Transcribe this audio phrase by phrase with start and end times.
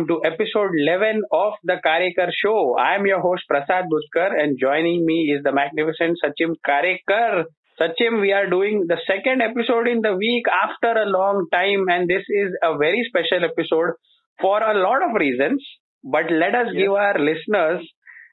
[0.00, 2.74] Welcome to episode 11 of the Karekar Show.
[2.78, 7.44] I am your host Prasad Bhutkar and joining me is the magnificent Sachin Karekar.
[7.78, 12.08] Sachin, we are doing the second episode in the week after a long time and
[12.08, 13.92] this is a very special episode
[14.40, 15.62] for a lot of reasons.
[16.02, 16.80] But let us yes.
[16.80, 17.86] give our listeners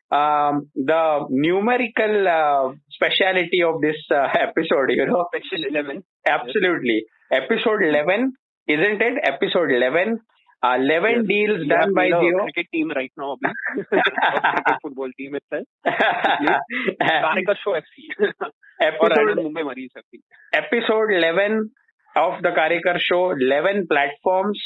[0.10, 5.26] um, the numerical uh, speciality of this uh, episode, you know.
[5.36, 6.04] Episode 11.
[6.26, 7.04] Absolutely.
[7.30, 7.42] Yes.
[7.44, 8.32] Episode 11,
[8.70, 9.20] isn't it?
[9.22, 10.22] Episode 11
[10.64, 11.28] uh, 11 yes.
[11.28, 12.44] deals you done by Jio.
[12.44, 13.38] cricket team right now,
[13.90, 15.68] cricket football team itself.
[15.86, 18.34] Karekar Show FC.
[18.82, 20.20] episode, Mumbai Marines FC.
[20.54, 21.70] Episode 11
[22.16, 24.60] of the Karekar Show, 11 platforms.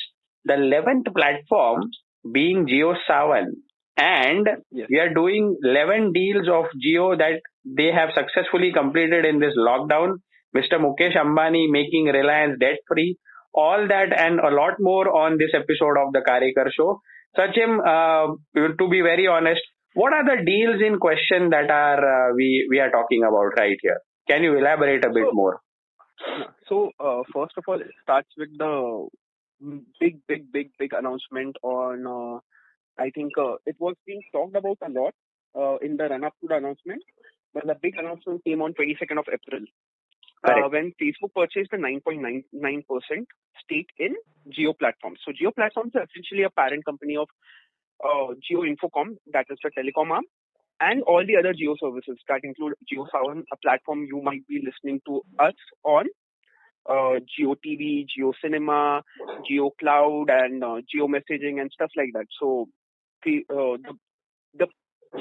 [0.45, 1.81] The 11th platform
[2.34, 3.52] being Jio Saavn.
[3.98, 4.88] And yes.
[4.89, 10.16] we are doing 11 deals of Jio that they have successfully completed in this lockdown.
[10.55, 10.80] Mr.
[10.80, 13.17] Mukesh Ambani making Reliance debt free
[13.53, 17.02] all that and a lot more on this episode of the Karekar Show.
[17.38, 19.61] Sachin, uh, to be very honest,
[19.93, 23.77] what are the deals in question that are uh, we we are talking about right
[23.81, 23.99] here?
[24.30, 25.59] Can you elaborate a bit so, more?
[26.67, 29.08] So uh, first of all, it starts with the
[29.99, 32.08] big, big, big, big announcement on.
[32.08, 32.39] Uh,
[33.02, 35.13] I think uh, it was being talked about a lot
[35.55, 37.02] uh, in the run up to the announcement,
[37.53, 39.65] but the big announcement came on 22nd of April
[40.44, 42.84] uh, when Facebook purchased a 9.99%
[43.64, 44.16] stake in
[44.50, 45.20] Jio Platforms.
[45.25, 47.28] So Jio Platforms is essentially a parent company of
[48.03, 50.23] uh, Jio Infocomm, that is the telecom arm,
[50.80, 54.64] and all the other Jio services that include Jio Saavn, a platform you might be
[54.66, 56.06] listening to us on,
[56.89, 59.03] uh, Jio TV, Jio Cinema,
[59.50, 62.26] Jio Cloud, and uh, Jio Messaging and stuff like that.
[62.39, 62.67] So
[63.23, 63.94] the uh, the,
[64.58, 64.67] the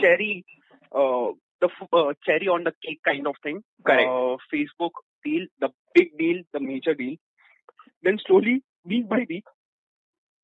[0.01, 0.47] cherry
[0.95, 3.63] uh, the uh, cherry on the cake kind of thing.
[3.85, 4.09] Correct.
[4.09, 4.93] Uh, Facebook
[5.25, 7.17] deal, the big deal, the major deal.
[8.03, 9.45] Then slowly, week by week,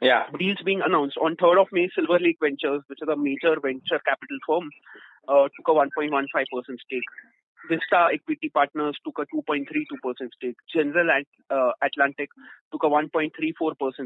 [0.00, 1.16] yeah, deals being announced.
[1.16, 4.70] On 3rd of May, Silver Lake Ventures, which is a major venture capital firm,
[5.28, 6.12] uh, took a 1.15%
[6.84, 7.02] stake.
[7.68, 9.66] Vista Equity Partners took a 2.32%
[10.36, 10.56] stake.
[10.72, 12.28] General uh, Atlantic
[12.72, 13.30] took a 1.34%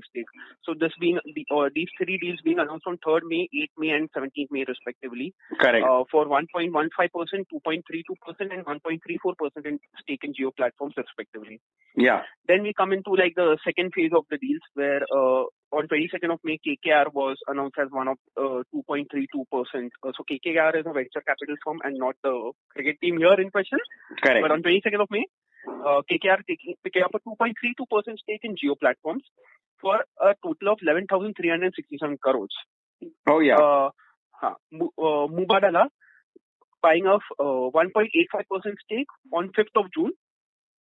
[0.09, 0.31] stake.
[0.65, 3.91] So this being the, uh, these three deals being announced on 3rd May, 8th May,
[3.91, 5.35] and 17th May respectively.
[5.61, 5.85] Correct.
[5.85, 7.83] Uh, for 1.15%, 2.32%,
[8.41, 11.61] and 1.34% in stake in Jio platforms respectively.
[11.97, 12.23] Yeah.
[12.47, 16.33] Then we come into like the second phase of the deals where uh, on 22nd
[16.33, 19.25] of May, KKR was announced as one of uh, 2.32%.
[19.53, 23.51] Uh, so KKR is a venture capital firm and not the cricket team here in
[23.51, 23.79] question.
[24.23, 24.43] Correct.
[24.43, 25.27] But on 22nd of May,
[25.69, 29.23] uh, KKR taking, picking up a 2.32% stake in Jio platforms
[29.81, 32.55] for a total of 11,367 crores.
[33.29, 33.57] Oh yeah.
[33.57, 33.91] Uh,
[34.43, 35.87] uh, Mubadala
[36.83, 40.13] buying off uh, 1.85% stake on 5th of June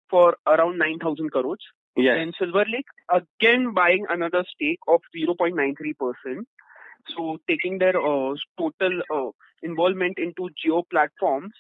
[0.09, 1.61] for around 9,000 crores.
[1.97, 2.17] Yes.
[2.21, 5.95] And Silver Lake again buying another stake of 0.93%.
[7.17, 9.31] So taking their uh, total uh,
[9.63, 11.53] involvement into Jio platforms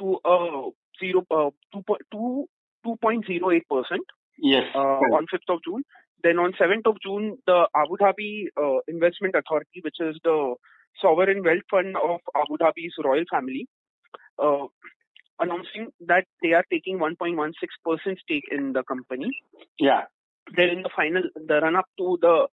[0.00, 0.70] to uh,
[1.00, 2.44] 0, uh, 2,
[2.86, 3.62] 2.08%.
[4.38, 4.64] Yes.
[4.74, 5.82] Uh, on 5th of June.
[6.22, 10.54] Then on 7th of June, the Abu Dhabi uh, Investment Authority, which is the
[11.00, 13.66] sovereign wealth fund of Abu Dhabi's royal family,
[14.38, 14.66] uh,
[15.42, 17.52] announcing that they are taking 1.16%
[18.18, 19.30] stake in the company.
[19.78, 20.02] Yeah.
[20.56, 22.46] Then in the final, the run up to the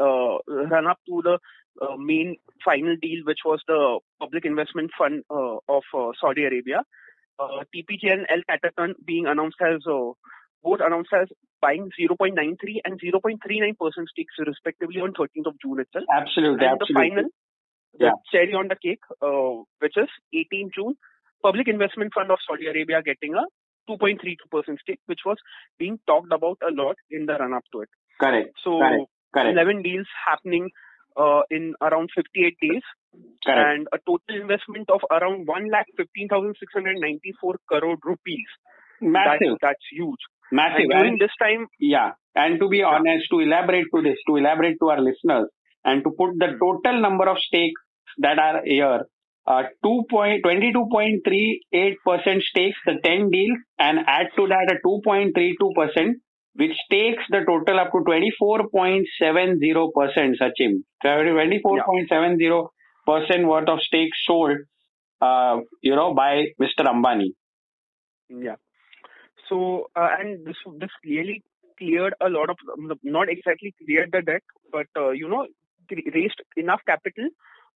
[0.00, 1.38] uh, run up to the
[1.80, 6.82] uh, main final deal, which was the public investment fund uh, of uh, Saudi Arabia,
[7.38, 10.12] uh, TPG and L Catterton being announced as uh,
[10.62, 11.28] both announced as
[11.60, 13.74] buying 0.93 and 0.39%
[14.08, 16.04] stakes respectively on 13th of June itself.
[16.12, 16.66] Absolutely.
[16.66, 16.94] And absolutely.
[16.94, 17.24] the final,
[17.98, 18.12] the Yeah.
[18.32, 20.96] cherry on the cake, uh, which is 18th June,
[21.42, 23.44] Public Investment Fund of Saudi Arabia getting a
[23.90, 25.38] 2.32% stake, which was
[25.78, 27.88] being talked about a lot in the run up to it.
[28.20, 28.50] Correct.
[28.64, 29.04] So Correct.
[29.34, 29.52] Correct.
[29.52, 30.68] 11 deals happening
[31.16, 32.82] uh, in around 58 days
[33.46, 33.46] Correct.
[33.46, 38.46] and a total investment of around 1,15,694 crore rupees.
[39.00, 39.38] Massive.
[39.40, 40.18] That, that's huge.
[40.52, 40.80] Massive.
[40.82, 42.12] And during And- this time, Yeah.
[42.34, 45.48] And to be honest, to elaborate to this, to elaborate to our listeners,
[45.84, 47.80] and to put the total number of stakes
[48.18, 49.06] that are here,
[49.48, 56.20] uh, 2.22.38% stakes, the 10 deals, and add to that a 2.32%,
[56.54, 60.84] which takes the total up to 24.70%, Sachin.
[61.02, 64.58] 24.70% worth of stakes sold,
[65.22, 66.84] uh, you know, by Mr.
[66.84, 67.32] Ambani.
[68.28, 68.56] yeah.
[69.48, 71.42] So, uh, and this this clearly
[71.78, 72.58] cleared a lot of,
[73.02, 75.46] not exactly cleared the debt, but, uh, you know,
[75.90, 77.30] raised enough capital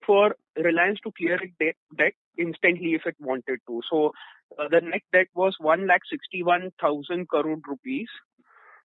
[0.07, 3.81] for Reliance to clear its debt, debt instantly if it wanted to.
[3.91, 4.13] So,
[4.59, 8.09] uh, the net debt was 1,61,000 crore rupees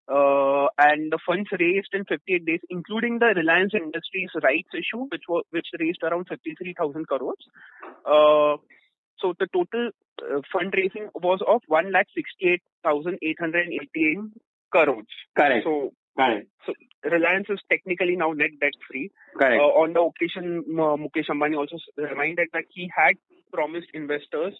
[0.07, 5.23] uh, and the funds raised in 58 days, including the Reliance Industries rights issue, which
[5.29, 7.37] was which raised around 53,000 crores.
[8.05, 8.57] Uh,
[9.19, 14.31] so the total uh, fundraising was of 1,68,888
[14.71, 15.05] crores.
[15.37, 15.63] Correct.
[15.63, 16.47] So, Correct.
[16.65, 16.73] so
[17.03, 19.11] Reliance is technically now net debt free.
[19.37, 19.59] Correct.
[19.59, 23.15] Uh, on the occasion, uh, Mukesh Ambani also reminded that he had
[23.51, 24.53] promised investors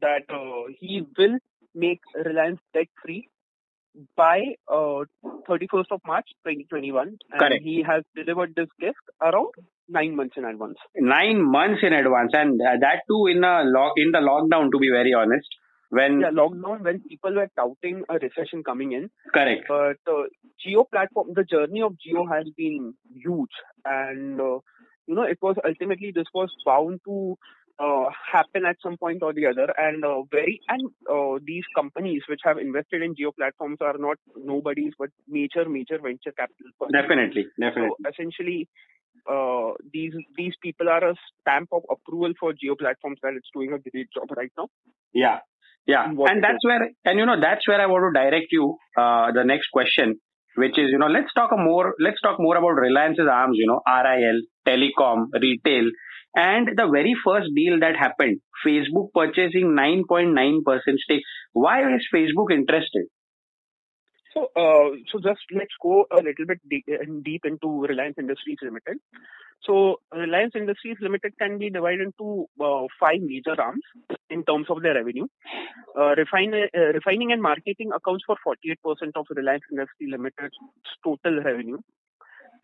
[0.00, 1.38] that uh, he will
[1.74, 3.28] make Reliance debt free
[4.16, 5.04] by uh,
[5.48, 7.06] 31st of March 2021.
[7.08, 7.62] And Correct.
[7.62, 9.52] he has delivered this gift around
[9.88, 10.78] nine months in advance.
[10.96, 14.70] Nine months in advance, and uh, that too in a lock in the lockdown.
[14.72, 15.46] To be very honest,
[15.98, 20.24] when Yeah, lockdown when people were touting a recession coming in, correct, but uh,
[20.60, 24.58] Jio platform, the journey of Jio has been huge, and uh,
[25.06, 27.36] you know it was ultimately this was bound to
[27.78, 32.22] uh, happen at some point or the other, and uh, very and uh, these companies
[32.28, 36.92] which have invested in Jio platforms are not nobodies but major major venture capital firms.
[36.92, 37.94] definitely, definitely.
[38.02, 38.68] So essentially,
[39.30, 43.72] uh, these these people are a stamp of approval for Jio platforms that it's doing
[43.72, 44.68] a great job right now.
[45.12, 45.38] Yeah,
[45.86, 48.76] yeah, and that's where, and you know, that's where I want to direct you.
[48.96, 50.18] Uh, the next question,
[50.56, 53.56] which is, you know, let's talk a more, let's talk more about Reliance's arms.
[53.58, 55.90] You know, RIL, telecom, retail,
[56.34, 61.22] and the very first deal that happened, Facebook purchasing 9.9 percent stake.
[61.52, 63.06] Why is Facebook interested?
[64.32, 66.84] So, uh, so just let's go a little bit deep,
[67.22, 68.98] deep into Reliance Industries Limited.
[69.66, 73.82] So, Reliance Industries Limited can be divided into uh, five major arms
[74.28, 75.26] in terms of their revenue.
[75.98, 78.76] Uh, uh, refining and marketing accounts for 48%
[79.14, 80.56] of Reliance Industries Limited's
[81.02, 81.78] total revenue.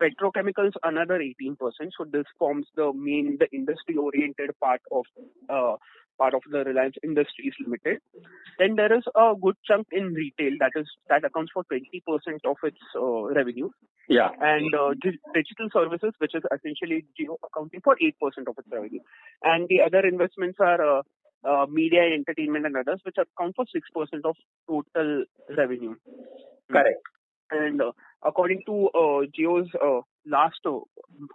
[0.01, 1.55] Petrochemicals another 18%.
[1.97, 5.05] So this forms the main, the industry-oriented part of
[5.49, 5.75] uh,
[6.21, 7.99] part of the Reliance Industries Limited.
[8.59, 11.81] Then there is a good chunk in retail that is that accounts for 20%
[12.51, 13.69] of its uh, revenue,
[14.07, 18.67] Yeah, and uh, dig- digital services, which is essentially Jio, accounting for 8% of its
[18.71, 19.01] revenue.
[19.43, 21.01] And the other investments are uh,
[21.43, 24.35] uh, media and entertainment and others, which account for 6% of
[24.67, 25.25] total
[25.57, 25.95] revenue.
[26.71, 27.01] correct.
[27.51, 27.91] And uh,
[28.25, 30.79] according to uh, Jio's uh, last uh,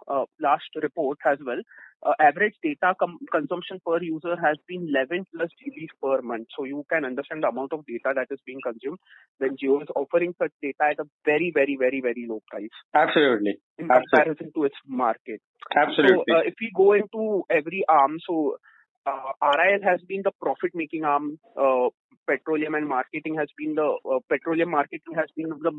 [0.07, 1.61] uh, last report as well,
[2.05, 6.47] uh, average data com- consumption per user has been 11 plus GBs per month.
[6.57, 8.99] So you can understand the amount of data that is being consumed
[9.37, 13.57] when Jio is offering such data at a very, very, very, very low price Absolutely,
[13.77, 14.09] in Absolutely.
[14.13, 15.41] comparison to its market.
[15.75, 16.25] absolutely.
[16.29, 18.57] So if we go into every arm, so
[19.07, 21.39] uh, RIL has been the profit-making arm.
[21.59, 21.89] Uh,
[22.27, 25.71] petroleum and marketing has been the uh, petroleum marketing has been the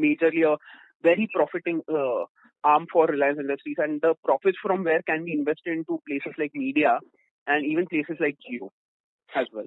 [0.00, 0.56] majorly a
[1.02, 2.24] very profiting uh,
[2.62, 6.52] arm for Reliance Industries, and the profits from where can be invested into places like
[6.54, 7.00] media
[7.48, 8.68] and even places like Jio
[9.34, 9.66] as well.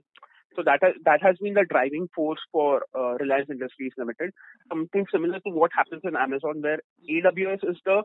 [0.55, 4.31] So that has, that has been the driving force for uh, Reliance Industries Limited.
[4.69, 8.03] Something similar to what happens in Amazon, where AWS is the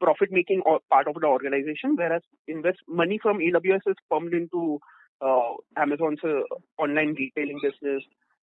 [0.00, 4.78] profit-making or- part of the organization, whereas invest money from AWS is pumped into
[5.20, 6.42] uh, Amazon's uh,
[6.78, 8.02] online retailing business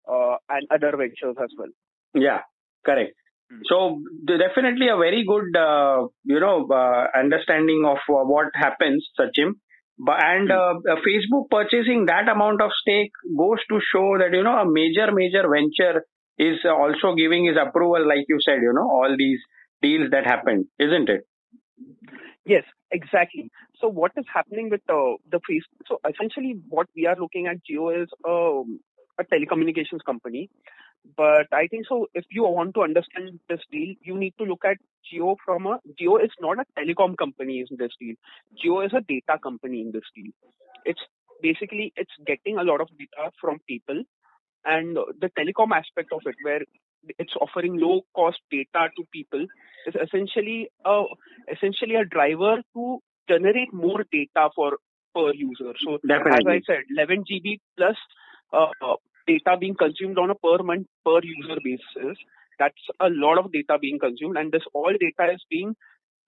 [0.09, 1.69] uh, and other ventures as well.
[2.13, 2.41] Yeah,
[2.85, 3.13] correct.
[3.51, 3.61] Hmm.
[3.69, 9.53] So definitely a very good, uh, you know, uh, understanding of uh, what happens, Sachin.
[9.97, 10.73] But and uh,
[11.07, 15.47] Facebook purchasing that amount of stake goes to show that you know a major major
[15.47, 16.03] venture
[16.37, 19.39] is also giving his approval, like you said, you know, all these
[19.81, 21.21] deals that happened, isn't it?
[22.45, 23.49] Yes, exactly.
[23.81, 25.63] So what is happening with uh, the face?
[25.87, 28.79] So essentially, what we are looking at Jio is um,
[29.19, 30.49] a telecommunications company.
[31.17, 32.07] But I think so.
[32.13, 34.77] If you want to understand this deal, you need to look at
[35.11, 38.15] Jio from a Jio is not a telecom company in this deal.
[38.63, 40.31] Jio is a data company in this deal.
[40.83, 41.01] It's
[41.41, 44.03] basically it's getting a lot of data from people,
[44.65, 46.61] and the telecom aspect of it, where
[47.19, 49.45] it's offering low cost data to people,
[49.87, 51.03] is essentially a
[51.51, 54.77] essentially a driver to generate more data for
[55.13, 55.73] per user.
[55.83, 57.95] So as I said, 11 GB plus
[58.53, 58.67] uh,
[59.27, 62.17] data being consumed on a per month per user basis.
[62.59, 65.75] That's a lot of data being consumed, and this all data is being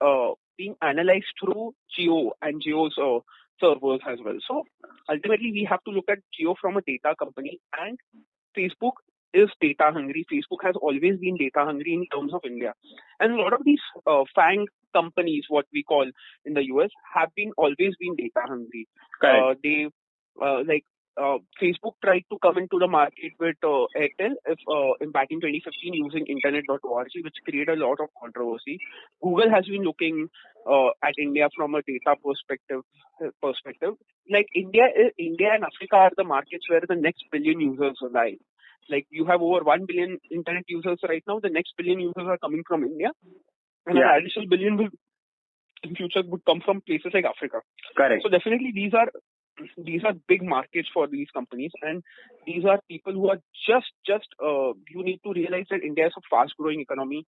[0.01, 3.19] uh, being analyzed through Jio and Jio's uh,
[3.62, 4.38] servers as well.
[4.48, 4.63] So
[5.10, 7.98] ultimately, we have to look at Jio from a data company, and
[8.57, 8.98] Facebook
[9.34, 10.25] is data hungry.
[10.31, 12.74] Facebook has always been data hungry in terms of India,
[13.19, 16.10] and a lot of these uh, FANG companies, what we call
[16.46, 18.88] in the US, have been always been data hungry.
[19.24, 19.89] Uh, they
[20.41, 20.86] uh, like
[21.17, 25.27] uh, Facebook tried to come into the market with uh, Airtel if, uh, in back
[25.31, 28.77] in 2015 using internet.org, which created a lot of controversy.
[29.22, 30.29] Google has been looking
[30.69, 32.81] uh, at India from a data perspective.
[33.41, 33.96] Perspective,
[34.29, 34.84] like India,
[35.17, 38.38] India and Africa are the markets where the next billion users lie.
[38.89, 41.39] Like you have over 1 billion internet users right now.
[41.39, 43.12] The next billion users are coming from India.
[43.86, 44.15] And yeah.
[44.15, 44.89] an additional billion will
[45.84, 47.62] in future would come from places like Africa.
[47.96, 48.24] Correct.
[48.24, 49.07] So definitely these are
[49.77, 52.03] these are big markets for these companies and
[52.46, 56.13] these are people who are just just uh, you need to realize that India is
[56.17, 57.25] a fast growing economy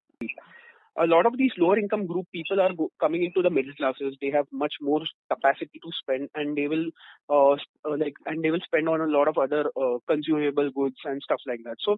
[1.00, 4.17] a lot of these lower income group people are go- coming into the middle classes.
[4.21, 6.87] They have much more capacity to spend and they will
[7.31, 10.97] uh, uh, like and they will spend on a lot of other uh, consumable goods
[11.05, 11.76] and stuff like that.
[11.81, 11.97] So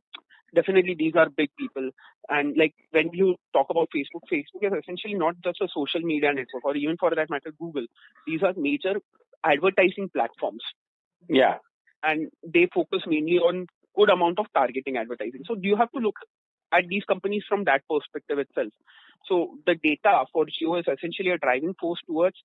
[0.54, 1.90] definitely these are big people.
[2.28, 6.33] And like when you talk about facebook facebook is essentially not just a social media
[6.33, 7.87] network or even for that matter google.
[8.26, 9.00] These are major
[9.45, 10.62] advertising platforms.
[11.28, 11.57] Yeah.
[12.02, 13.66] And they focus mainly on
[13.97, 15.42] good amount of targeting advertising.
[15.47, 16.16] So do you have to look
[16.73, 18.73] at these companies from that perspective itself.
[19.29, 22.37] So the data for Jio is essentially a driving force towards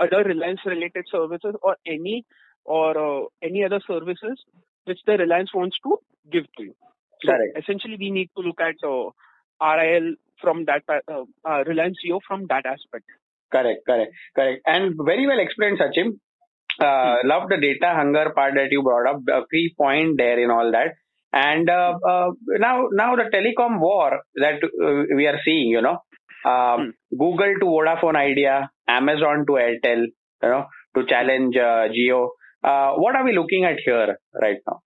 [0.00, 2.24] other Reliance related services or any
[2.64, 4.42] or uh, any other services
[4.84, 5.98] which the Reliance wants to
[6.30, 6.74] give to you.
[7.22, 7.58] So Correct.
[7.58, 9.10] essentially, we need to look at uh,
[9.64, 13.06] RIL from that uh, uh, Reliance Jio from that aspect.
[13.50, 16.18] Correct, correct, correct, and very well explained, Sachin.
[16.78, 17.28] Uh, hmm.
[17.28, 19.22] Love the data hunger part that you brought up.
[19.24, 20.94] The key point there in all that.
[21.36, 22.30] And uh, uh,
[22.64, 25.98] now, now the telecom war that uh, we are seeing, you know,
[26.50, 27.16] um, hmm.
[27.18, 30.04] Google to Vodafone Idea, Amazon to Airtel,
[30.42, 30.64] you know,
[30.94, 32.28] to challenge uh, Jio.
[32.64, 34.80] Uh, what are we looking at here right now?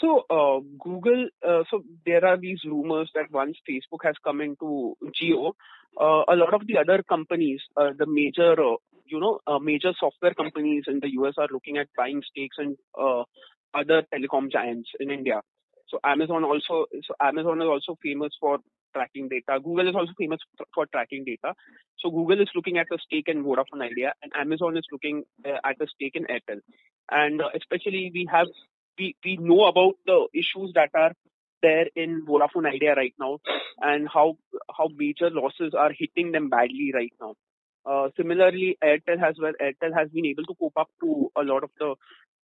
[0.00, 4.96] So uh, Google, uh, so there are these rumors that once Facebook has come into
[5.20, 5.52] Jio,
[6.00, 9.92] uh, a lot of the other companies, uh, the major, uh, you know, uh, major
[10.00, 12.76] software companies in the US are looking at buying stakes in
[13.74, 15.40] other telecom giants in India.
[15.88, 18.58] So Amazon also, so Amazon is also famous for
[18.94, 19.60] tracking data.
[19.60, 20.40] Google is also famous
[20.74, 21.54] for tracking data.
[21.98, 25.58] So Google is looking at a stake in Vodafone Idea, and Amazon is looking uh,
[25.64, 26.60] at a stake in Airtel.
[27.10, 28.48] And uh, especially we have
[28.98, 31.12] we we know about the issues that are
[31.62, 33.38] there in Vodafone Idea right now,
[33.80, 34.36] and how
[34.76, 37.34] how major losses are hitting them badly right now.
[37.84, 41.62] Uh, similarly, Airtel has well, Airtel has been able to cope up to a lot
[41.62, 41.94] of the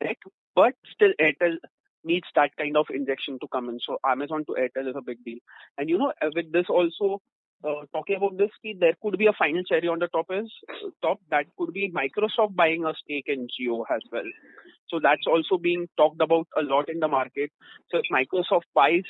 [0.03, 0.17] debt,
[0.55, 1.57] but still Airtel
[2.05, 3.79] needs that kind of injection to come in.
[3.87, 5.39] So Amazon to Airtel is a big deal.
[5.79, 7.21] And you know, with this also,
[7.65, 10.51] uh, talking about this, there could be a final cherry on the top is
[11.01, 14.25] top that could be Microsoft buying a stake in Jio as well.
[14.89, 17.51] So that's also being talked about a lot in the market.
[17.91, 19.05] So if Microsoft buys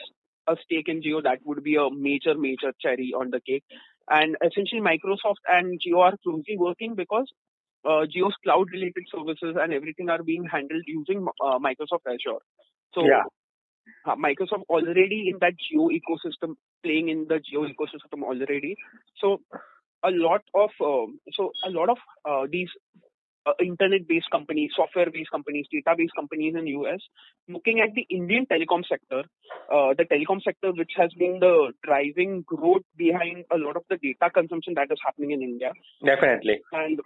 [0.47, 3.65] a stake in Jio, that would be a major, major cherry on the cake.
[4.11, 7.33] And essentially, Microsoft and Jio are closely working because
[7.85, 12.41] uh, Jio's cloud related services and everything are being handled using uh, Microsoft Azure.
[12.95, 13.25] So yeah.
[14.07, 18.77] Uh, Microsoft already in that Jio ecosystem, playing in the Jio ecosystem already.
[19.21, 19.41] So
[20.05, 22.69] a lot of um, so a lot of uh, these
[23.47, 27.01] uh, internet-based companies, software-based companies, data-based companies in US,
[27.49, 29.25] looking at the Indian telecom sector,
[29.73, 33.97] uh, the telecom sector which has been the driving growth behind a lot of the
[33.97, 35.73] data consumption that is happening in India.
[36.05, 36.61] Definitely.
[36.73, 37.01] And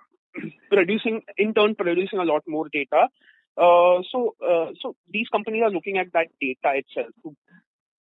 [0.71, 3.09] producing, in turn, producing a lot more data.
[3.57, 7.35] Uh, so, uh, so these companies are looking at that data itself to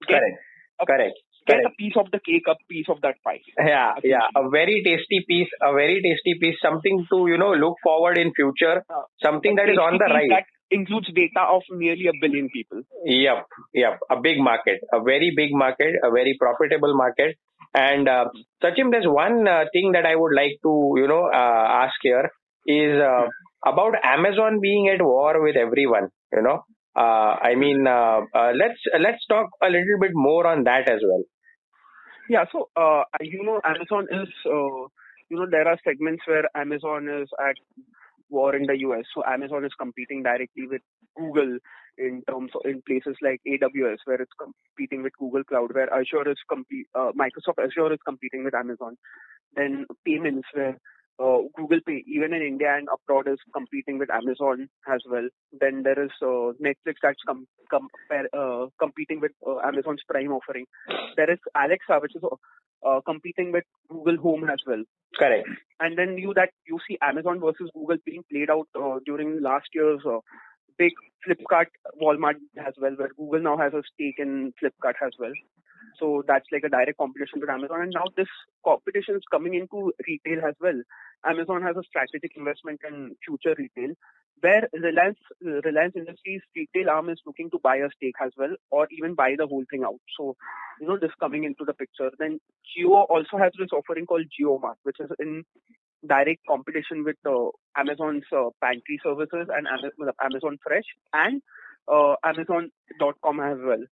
[0.07, 0.39] get Correct.
[0.81, 1.17] A, Correct.
[1.47, 1.67] Get Correct.
[1.67, 3.39] a piece of the cake, a piece of that pie.
[3.57, 7.77] Yeah, yeah, a very tasty piece, a very tasty piece, something to you know look
[7.83, 10.29] forward in future, uh, something that is on the right.
[10.29, 12.81] That includes data of nearly a billion people.
[13.05, 17.37] Yep, yep, a big market, a very big market, a very profitable market,
[17.75, 18.25] and uh,
[18.63, 22.29] Sachin, there's one uh, thing that I would like to, you know, uh, ask here
[22.67, 23.27] is uh,
[23.65, 26.09] about Amazon being at war with everyone.
[26.33, 26.63] You know,
[26.95, 31.01] uh, I mean, uh, uh, let's let's talk a little bit more on that as
[31.07, 31.23] well.
[32.29, 32.45] Yeah.
[32.51, 32.69] So,
[33.21, 37.55] you know, Amazon is, you know, there are segments where Amazon is at
[38.29, 39.05] war in the US.
[39.13, 40.81] So Amazon is competing directly with
[41.17, 41.57] Google
[41.97, 46.29] in terms of in places like AWS, where it's competing with Google Cloud, where Azure
[46.29, 48.97] is compete, uh, Microsoft Azure is competing with Amazon.
[49.55, 50.77] Then payments, where
[51.19, 55.27] uh, Google Pay, even in India and abroad, is competing with Amazon as well.
[55.59, 60.65] Then there is uh, Netflix that's com- com- uh, competing with uh, Amazon's Prime offering.
[61.15, 62.23] There is Alexa, which is
[62.85, 64.83] uh, competing with Google Home as well.
[65.17, 65.47] Correct.
[65.79, 69.67] And then you that you see Amazon versus Google being played out uh, during last
[69.73, 70.01] year's
[70.77, 70.93] big
[71.25, 71.67] Flipkart,
[72.01, 75.33] Walmart as well, where Google now has a stake in Flipkart as well.
[75.99, 77.81] So that's like a direct competition with Amazon.
[77.81, 78.27] And now this
[78.65, 80.81] competition is coming into retail as well.
[81.25, 83.95] Amazon has a strategic investment in future retail,
[84.41, 88.87] where Reliance Reliance Industries retail arm is looking to buy a stake as well, or
[88.91, 90.01] even buy the whole thing out.
[90.17, 90.35] So,
[90.81, 92.11] you know, this coming into the picture.
[92.19, 95.45] Then Jio also has this offering called JioMart, which is in
[96.07, 99.67] direct competition with uh, Amazon's uh, pantry services and
[100.21, 101.41] Amazon Fresh and
[101.91, 103.83] uh, Amazon.com as well.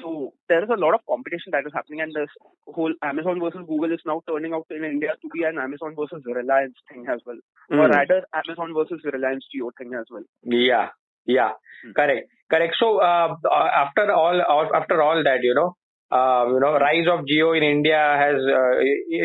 [0.00, 2.30] So there is a lot of competition that is happening, and this
[2.66, 6.24] whole Amazon versus Google is now turning out in India to be an Amazon versus
[6.24, 7.36] Reliance thing as well,
[7.70, 7.78] mm.
[7.78, 7.92] or hmm.
[7.92, 10.24] rather Amazon versus Reliance Jio thing as well.
[10.42, 10.88] Yeah,
[11.26, 11.52] yeah,
[11.84, 11.92] hmm.
[11.92, 12.74] correct, correct.
[12.80, 14.40] So uh, after all,
[14.74, 15.76] after all that, you know,
[16.12, 18.76] uh, you know, rise of Jio in India has, uh,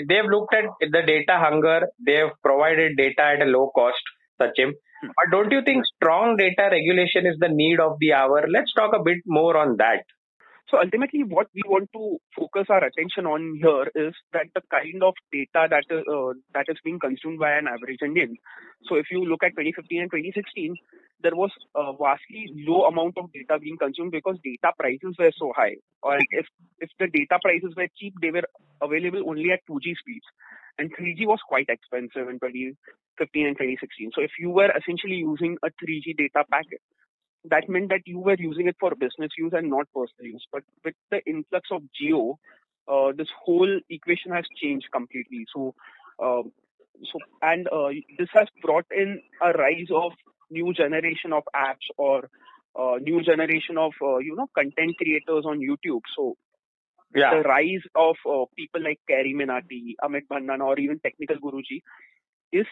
[0.08, 1.88] they've looked at the data hunger.
[2.00, 4.02] They've provided data at a low cost,
[4.40, 4.72] Sachin.
[5.02, 5.10] Hmm.
[5.16, 8.48] But don't you think strong data regulation is the need of the hour?
[8.48, 10.06] Let's talk a bit more on that.
[10.70, 15.02] So ultimately, what we want to focus our attention on here is that the kind
[15.02, 18.36] of data that is uh, that is being consumed by an average Indian.
[18.84, 20.76] So if you look at 2015 and 2016,
[21.22, 25.52] there was a vastly low amount of data being consumed because data prices were so
[25.56, 25.76] high.
[26.04, 26.46] Or if
[26.80, 28.48] if the data prices were cheap, they were
[28.82, 30.26] available only at 2G speeds,
[30.78, 34.12] and 3G was quite expensive in 2015 and 2016.
[34.14, 36.82] So if you were essentially using a 3G data packet
[37.50, 40.46] that meant that you were using it for business use and not personal use.
[40.52, 42.36] But with the influx of Jio,
[42.88, 45.46] uh, this whole equation has changed completely.
[45.54, 45.76] So,
[46.20, 46.44] uh,
[47.04, 50.14] so and uh, this has brought in a rise of
[50.50, 52.30] new generation of apps or
[52.78, 56.02] uh, new generation of uh, you know content creators on YouTube.
[56.16, 56.36] So.
[57.16, 57.36] Yeah.
[57.36, 61.82] The rise of uh, people like CarryMinati, Amit Bhadana, or even Technical Guruji
[62.52, 62.66] is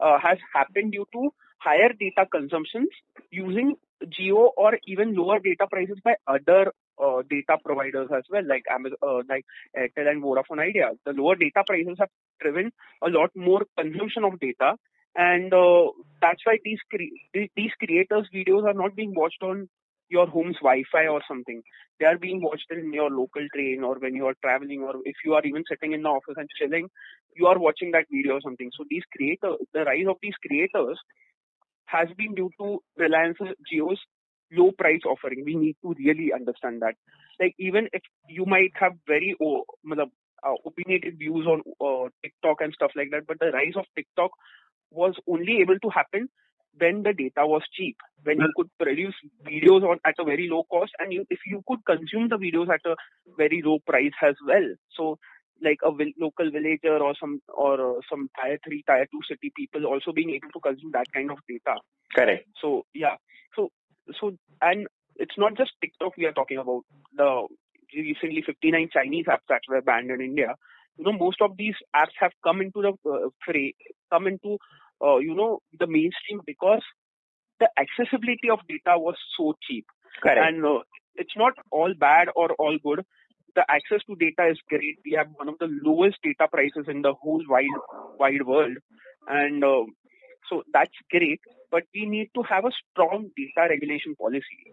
[0.00, 1.30] has happened due to
[1.62, 2.88] higher data consumptions
[3.30, 6.72] using Jio or even lower data prices by other
[7.02, 9.44] uh, data providers as well, like Amazon, uh, like
[9.76, 10.90] Airtel and Vodafone Idea.
[11.04, 12.08] The lower data prices have
[12.40, 12.72] driven
[13.02, 14.74] a lot more consumption of data,
[15.14, 15.90] and uh,
[16.20, 19.68] that's why these cre- these creators' videos are not being watched on
[20.08, 21.62] your home's Wi-Fi or something.
[21.98, 25.16] They are being watched in your local train or when you are traveling or if
[25.24, 26.88] you are even sitting in the office and chilling,
[27.34, 28.70] you are watching that video or something.
[28.76, 30.98] So these creators, the rise of these creators
[31.86, 33.38] has been due to Reliance
[33.70, 34.00] Jio's
[34.52, 35.44] low price offering.
[35.44, 36.94] We need to really understand that.
[37.40, 42.72] Like even if you might have very oh, uh, opinionated views on uh, TikTok and
[42.74, 44.30] stuff like that, but the rise of TikTok
[44.92, 46.28] was only able to happen
[46.78, 49.14] when the data was cheap, when you could produce
[49.46, 52.68] videos on at a very low cost, and you, if you could consume the videos
[52.72, 52.96] at a
[53.36, 54.64] very low price as well.
[54.96, 55.18] So
[55.62, 59.52] like a vil- local villager or some or uh, some tier three, tier two city
[59.54, 61.78] people also being able to consume that kind of data.
[62.14, 62.46] Correct.
[62.60, 63.16] So yeah.
[63.54, 63.68] So
[64.20, 66.82] so and it's not just TikTok we are talking about.
[67.14, 67.46] The
[67.94, 70.54] recently 59 Chinese apps that were banned in India.
[70.96, 73.74] You know, most of these apps have come into the uh, fray,
[74.10, 74.58] come into
[75.02, 76.82] uh, you know the mainstream because
[77.60, 79.86] the accessibility of data was so cheap.
[80.22, 80.38] Correct.
[80.40, 80.80] And uh,
[81.14, 83.04] it's not all bad or all good
[83.54, 84.98] the access to data is great.
[85.04, 87.76] We have one of the lowest data prices in the whole wide
[88.18, 88.76] wide world,
[89.28, 89.84] and uh,
[90.48, 91.40] so that's great.
[91.70, 94.72] But we need to have a strong data regulation policy.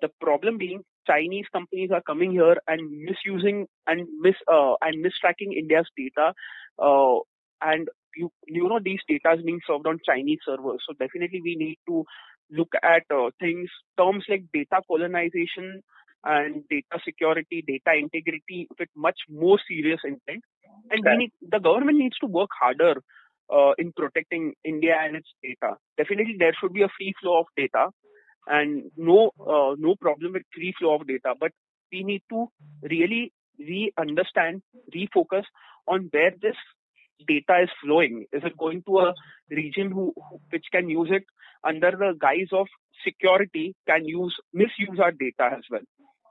[0.00, 5.56] The problem being Chinese companies are coming here and misusing and mis uh, and mistracking
[5.56, 6.34] India's data,
[6.78, 7.18] uh,
[7.62, 10.80] and you you know these data is being served on Chinese servers.
[10.86, 12.04] So definitely we need to
[12.50, 13.68] look at uh, things
[13.98, 15.82] terms like data colonization
[16.24, 20.42] and data security, data integrity with much more serious intent.
[20.90, 22.94] And we need, the government needs to work harder
[23.52, 25.76] uh, in protecting India and its data.
[25.96, 27.88] Definitely, there should be a free flow of data,
[28.46, 31.34] and no uh, no problem with free flow of data.
[31.38, 31.52] But
[31.92, 32.48] we need to
[32.82, 34.62] really re-understand,
[34.94, 35.44] refocus
[35.86, 36.56] on where this
[37.26, 38.26] data is flowing.
[38.32, 39.14] Is it going to a
[39.50, 40.12] region who,
[40.50, 41.24] which can use it
[41.64, 42.66] under the guise of
[43.04, 45.82] security, can use misuse our data as well?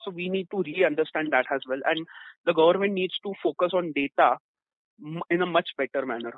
[0.06, 1.80] So we need to re-understand that as well.
[1.86, 2.06] And
[2.46, 4.38] the government needs to focus on data
[5.30, 6.34] in a much better manner.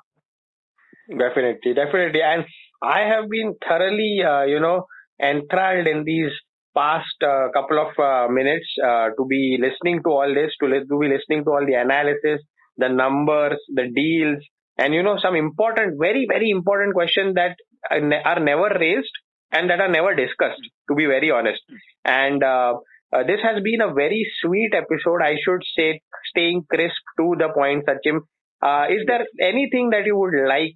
[1.08, 2.22] Definitely, definitely.
[2.22, 2.46] And
[2.82, 4.86] I have been thoroughly, uh, you know,
[5.22, 6.32] enthralled in these
[6.76, 10.86] past uh, couple of uh, minutes uh, to be listening to all this, to, li-
[10.88, 12.42] to be listening to all the analysis,
[12.80, 14.44] the numbers, the deals,
[14.78, 17.56] and you know some important, very very important questions that
[17.92, 19.12] are never raised
[19.52, 20.62] and that are never discussed.
[20.90, 21.62] To be very honest,
[22.06, 22.74] and uh,
[23.14, 25.22] uh, this has been a very sweet episode.
[25.24, 28.22] I should say, staying crisp to the point, Sachin.
[28.62, 30.76] Uh, is there anything that you would like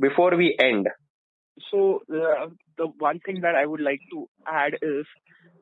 [0.00, 0.88] before we end?
[1.70, 5.06] So uh, the one thing that I would like to add is,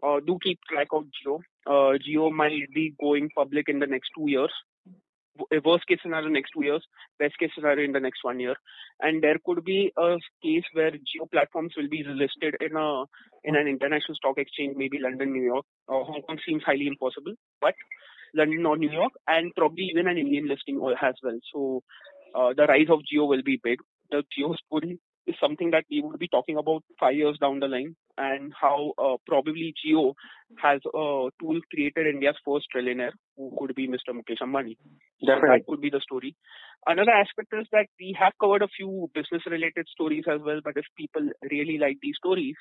[0.03, 1.41] uh, do keep track of Jio.
[1.67, 4.53] Uh, Jio might be going public in the next two years
[5.65, 6.85] worst case scenario next two years,
[7.19, 8.55] best case scenario in the next one year,
[9.01, 13.05] and there could be a case where Jio platforms will be listed in a
[13.45, 15.65] in an international stock exchange, maybe London, New York.
[15.89, 17.75] Uh, Hong Kong seems highly impossible, but
[18.35, 21.39] London or New York, and probably even an Indian listing as well.
[21.53, 21.83] So
[22.35, 23.79] uh, the rise of Jio will be big.
[24.11, 27.69] The Jio story is something that we would be talking about five years down the
[27.69, 30.15] line, and how uh, probably Jio
[30.59, 34.11] has a tool created India's first trillionaire, who could be Mr.
[34.13, 34.77] Mukesh Ambani.
[35.25, 35.59] Definitely.
[35.59, 36.37] That could be the story.
[36.87, 40.85] Another aspect is that we have covered a few business-related stories as well, but if
[40.97, 42.55] people really like these stories,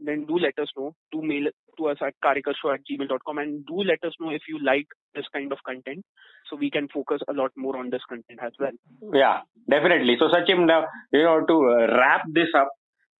[0.00, 0.94] then do let us know.
[1.12, 1.46] Do mail
[1.78, 5.26] to us at karekarshow at gmail.com and do let us know if you like this
[5.32, 6.04] kind of content
[6.50, 8.72] so we can focus a lot more on this content as well.
[9.14, 10.16] Yeah, definitely.
[10.18, 12.70] So, Sachin, now, you know, to uh, wrap this up,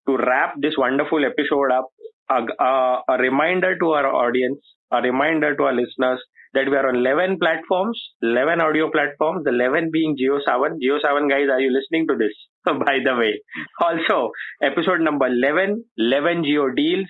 [0.09, 1.89] to wrap this wonderful episode up,
[2.29, 4.59] a, a, a reminder to our audience,
[4.91, 6.21] a reminder to our listeners
[6.55, 10.79] that we are on 11 platforms, 11 audio platforms, the 11 being Geo7.
[10.83, 12.33] Jio Saavn guys, are you listening to this?
[12.65, 13.41] By the way.
[13.81, 14.31] Also,
[14.63, 17.09] episode number 11, 11 Jio deals.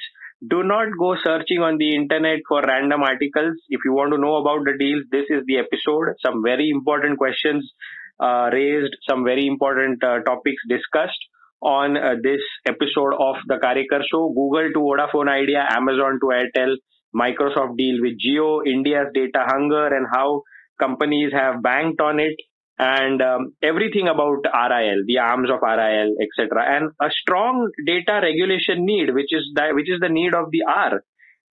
[0.49, 3.55] Do not go searching on the internet for random articles.
[3.69, 6.15] If you want to know about the deals, this is the episode.
[6.25, 7.71] Some very important questions
[8.19, 11.19] uh, raised, some very important uh, topics discussed
[11.63, 14.31] on uh, this episode of the Karekar Show.
[14.35, 16.75] Google to Vodafone Idea, Amazon to Airtel,
[17.15, 20.43] Microsoft deal with Jio, India's data hunger, and how
[20.79, 22.37] companies have banked on it,
[22.79, 28.85] and um, everything about RIL, the arms of RIL, etc., and a strong data regulation
[28.85, 31.05] need, which is that which is the need of the hour.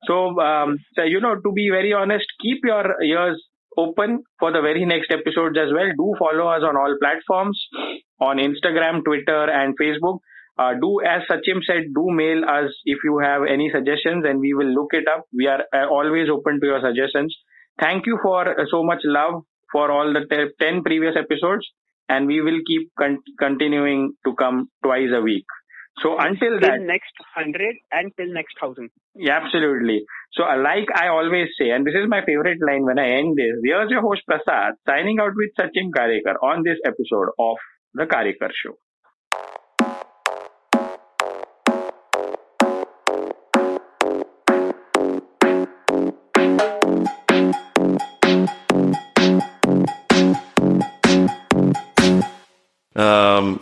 [0.05, 3.41] So, um, so you know, to be very honest, keep your ears
[3.77, 5.89] open for the very next episodes as well.
[5.97, 7.61] Do follow us on all platforms
[8.19, 10.19] on Instagram, Twitter, and Facebook.
[10.59, 14.53] Uh, do as Sachin said, do mail us if you have any suggestions and we
[14.53, 15.23] will look it up.
[15.33, 17.33] We are uh, always open to your suggestions.
[17.79, 21.65] Thank you for uh, so much love for all the te- 10 previous episodes
[22.09, 25.45] and we will keep con- continuing to come twice a week.
[26.01, 28.89] So until till that, next 100 and till next 1000.
[29.15, 30.03] Yeah, absolutely.
[30.33, 33.37] So, uh, like I always say, and this is my favorite line when I end
[33.37, 37.57] this, here's your host Prasad signing out with Sachin Karekar on this episode of
[37.93, 38.75] The Karekar Show.
[52.99, 53.59] Um,